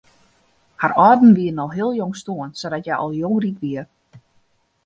Har 0.83 0.95
âlden 1.03 1.35
wiene 1.39 1.61
al 1.65 1.69
heel 1.75 1.93
jong 1.99 2.17
stoarn 2.21 2.57
sadat 2.63 2.83
hja 2.85 2.99
al 3.03 3.15
jong 3.21 3.37
ryk 3.43 3.57
wie. 3.63 3.81